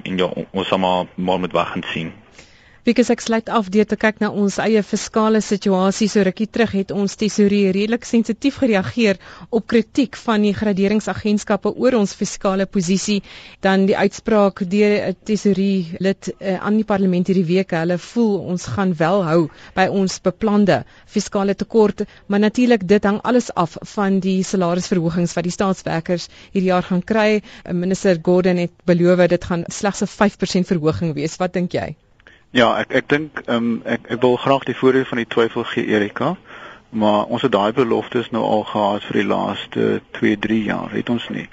en 0.03 0.17
ja 0.17 0.29
ons 0.51 0.67
sal 0.67 0.81
maar 0.81 1.05
maar 1.15 1.39
moet 1.39 1.53
wag 1.53 1.75
en 1.75 1.84
sien. 1.93 2.12
Because 2.83 3.13
ek 3.13 3.21
sluit 3.21 3.50
af 3.53 3.67
deur 3.69 3.85
te 3.85 3.97
kyk 4.00 4.21
na 4.23 4.31
ons 4.43 4.55
eie 4.63 4.81
fiskale 4.81 5.41
situasie. 5.45 6.07
So 6.09 6.23
rukkie 6.25 6.47
terug 6.50 6.71
het 6.73 6.93
ons 6.95 7.13
tesourier 7.21 7.75
redelik 7.77 8.07
sensitief 8.09 8.57
gereageer 8.63 9.19
op 9.53 9.67
kritiek 9.69 10.17
van 10.17 10.41
die 10.47 10.53
graderingsagentskappe 10.57 11.69
oor 11.77 12.00
ons 12.00 12.15
fiskale 12.17 12.65
posisie. 12.65 13.19
Dan 13.61 13.85
die 13.85 13.97
uitspraak 13.97 14.63
deur 14.73 14.97
'n 15.11 15.15
tesourier 15.29 16.01
lid 16.07 16.31
uh, 16.33 16.57
aan 16.57 16.81
die 16.81 16.88
parlement 16.93 17.29
hierdie 17.29 17.45
week. 17.53 17.77
Hulle 17.77 18.00
voel 18.01 18.35
ons 18.55 18.65
gaan 18.65 18.97
wel 18.97 19.23
hou 19.29 19.41
by 19.77 19.85
ons 20.01 20.17
beplande 20.19 20.81
fiskale 21.05 21.53
tekort, 21.53 22.01
maar 22.27 22.39
natuurlik 22.39 22.88
dit 22.88 23.03
hang 23.03 23.21
alles 23.21 23.53
af 23.53 23.77
van 23.93 24.19
die 24.19 24.41
salarisverhogings 24.43 25.38
wat 25.38 25.45
die 25.45 25.57
staatswerkers 25.59 26.29
hierdie 26.51 26.73
jaar 26.73 26.89
gaan 26.89 27.05
kry. 27.05 27.41
Minister 27.69 28.17
Gordon 28.21 28.57
het 28.57 28.73
beloof 28.89 29.27
dit 29.27 29.43
gaan 29.45 29.69
slegs 29.69 30.01
'n 30.01 30.09
5% 30.17 30.73
verhoging 30.73 31.13
wees. 31.13 31.38
Wat 31.38 31.53
dink 31.53 31.77
jy? 31.77 31.95
Ja, 32.51 32.74
ek 32.81 32.89
ek 33.00 33.05
dink 33.08 33.38
ehm 33.46 33.55
um, 33.55 33.67
ek 33.88 34.10
ek 34.12 34.20
wil 34.25 34.34
graag 34.36 34.65
die 34.67 34.75
voordeel 34.75 35.05
van 35.08 35.22
die 35.22 35.27
twyfel 35.36 35.63
gee 35.70 35.86
Erika, 35.88 36.34
maar 36.91 37.29
ons 37.31 37.46
het 37.48 37.53
daai 37.53 37.72
beloftes 37.72 38.27
nou 38.36 38.41
al 38.43 38.65
gehad 38.67 39.05
vir 39.08 39.20
die 39.22 39.29
laaste 39.29 39.86
2, 40.17 40.39
3 40.46 40.58
jaar, 40.65 40.91
het 40.91 41.10
ons 41.13 41.29
nie. 41.31 41.46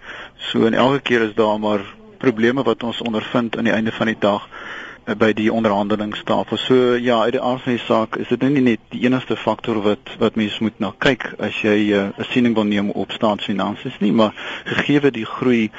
So 0.49 0.67
en 0.67 0.75
elke 0.75 0.99
keer 1.11 1.23
is 1.28 1.37
daar 1.38 1.61
maar 1.62 1.85
probleme 2.19 2.64
wat 2.67 2.83
ons 2.83 2.99
ondervind 3.07 3.57
aan 3.57 3.71
die 3.71 3.76
einde 3.76 3.95
van 3.95 4.11
die 4.11 4.19
dag 4.19 4.49
uh, 4.49 5.14
by 5.14 5.31
die 5.38 5.47
onderhandelingstafel. 5.55 6.59
So 6.64 6.97
ja, 6.97 7.21
uit 7.23 7.38
die 7.38 7.45
aard 7.47 7.62
van 7.62 7.78
die 7.78 7.85
saak 7.85 8.19
is 8.19 8.35
dit 8.35 8.43
nou 8.43 8.50
nie 8.57 8.67
net 8.73 8.90
die 8.90 9.05
enigste 9.07 9.38
faktor 9.38 9.78
wat 9.87 10.17
wat 10.19 10.35
mens 10.35 10.59
moet 10.59 10.83
na 10.83 10.90
kyk 10.99 11.31
as 11.38 11.62
jy 11.62 11.78
eh, 11.93 12.11
'n 12.11 12.26
uh, 12.26 12.31
siening 12.33 12.59
wil 12.59 12.67
neem 12.67 12.90
op 12.90 13.14
staatsfinansies 13.14 14.02
nie, 14.02 14.12
maar 14.12 14.35
gegee 14.64 15.14
die 15.14 15.31
groei 15.38 15.71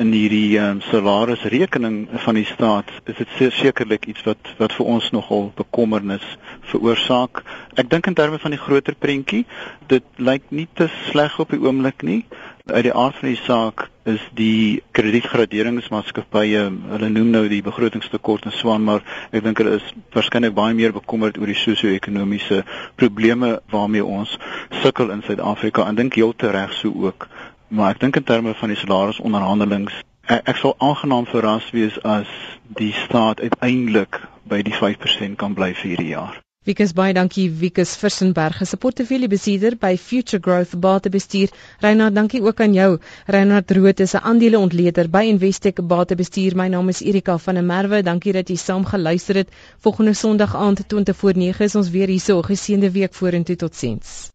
in 0.00 0.12
hierdie 0.12 0.56
um, 0.56 0.80
salarisrekening 0.88 2.06
van 2.24 2.38
die 2.38 2.46
staat 2.48 2.88
is 3.04 3.18
dit 3.20 3.52
sekerlik 3.52 4.06
iets 4.08 4.24
wat 4.24 4.52
wat 4.58 4.72
vir 4.72 4.88
ons 4.94 5.10
nogal 5.12 5.50
bekommernis 5.58 6.24
veroorsaak. 6.70 7.42
Ek 7.76 7.90
dink 7.92 8.08
in 8.08 8.16
terme 8.16 8.40
van 8.40 8.54
die 8.54 8.60
groter 8.60 8.96
prentjie, 8.96 9.44
dit 9.92 10.04
lyk 10.16 10.48
nie 10.48 10.68
te 10.78 10.88
sleg 11.10 11.36
op 11.42 11.52
die 11.52 11.60
oomblik 11.60 12.04
nie. 12.06 12.22
Uit 12.70 12.86
die 12.86 12.94
aard 12.94 13.18
van 13.20 13.32
die 13.32 13.40
saak 13.42 13.88
is 14.08 14.22
die 14.38 14.82
kredietgraderingsmaatskappye, 14.96 16.62
hulle 16.94 17.10
noem 17.12 17.30
nou 17.34 17.42
die 17.50 17.62
begrotingstekort 17.62 18.48
en 18.48 18.54
swaan, 18.56 18.86
maar 18.86 19.04
ek 19.30 19.44
dink 19.44 19.60
hulle 19.62 19.76
is 19.78 19.92
waarskynlik 20.14 20.56
baie 20.56 20.74
meer 20.78 20.94
bekommerd 20.94 21.38
oor 21.38 21.50
die 21.50 21.58
sosio-ekonomiese 21.58 22.62
probleme 22.98 23.58
waarmee 23.70 24.06
ons 24.06 24.38
sukkel 24.82 25.12
in 25.14 25.22
Suid-Afrika 25.26 25.86
en 25.86 26.00
dink 26.00 26.18
heeltereg 26.18 26.74
so 26.80 26.94
ook 27.06 27.28
maar 27.72 27.94
ek 27.94 28.00
dink 28.04 28.16
in 28.20 28.28
terme 28.28 28.54
van 28.60 28.72
die 28.72 28.80
salarisonderhandelings 28.84 29.96
ek, 30.28 30.42
ek 30.54 30.60
sal 30.60 30.76
aangenaam 30.78 31.26
verras 31.30 31.66
wees 31.74 31.98
as 32.04 32.30
die 32.78 32.92
staat 33.04 33.40
uiteindelik 33.40 34.20
by 34.48 34.62
die 34.66 34.74
5% 34.76 35.38
kan 35.40 35.54
bly 35.58 35.72
vir 35.80 35.92
hierdie 35.92 36.12
jaar. 36.14 36.40
Wikus 36.62 36.92
baie 36.94 37.10
dankie 37.10 37.48
Wikus 37.58 37.96
Vissenberg, 37.98 38.60
se 38.70 38.76
portefeuillebesitter 38.78 39.74
by 39.82 39.96
Future 39.98 40.38
Growth 40.38 40.76
Batebestuur. 40.84 41.50
Reinhard, 41.82 42.14
dankie 42.14 42.38
ook 42.44 42.60
aan 42.62 42.76
jou. 42.76 43.00
Reinhard 43.26 43.74
Rood 43.74 44.00
is 44.04 44.14
'n 44.14 44.22
aandeleontleder 44.30 45.10
by 45.10 45.24
Investec 45.26 45.82
Batebestuur. 45.94 46.54
My 46.54 46.68
naam 46.68 46.88
is 46.88 47.02
Erika 47.02 47.38
van 47.38 47.54
der 47.54 47.64
Merwe. 47.64 48.02
Dankie 48.02 48.32
dat 48.32 48.48
jy 48.48 48.56
saam 48.56 48.84
geluister 48.84 49.34
het. 49.34 49.48
Volgende 49.80 50.14
Sondag 50.14 50.54
aand 50.54 50.88
20 50.88 51.16
voor 51.16 51.36
9 51.36 51.64
is 51.64 51.74
ons 51.74 51.90
weer 51.90 52.06
hier 52.06 52.20
so. 52.20 52.42
Geseënde 52.42 52.92
week 52.92 53.14
vorentoe. 53.14 53.56
Totsiens. 53.56 54.30